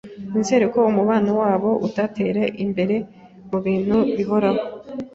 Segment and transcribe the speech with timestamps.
[0.31, 2.95] Nizere ko umubano wabo uzatera imbere
[3.49, 4.61] mubintu bihoraho.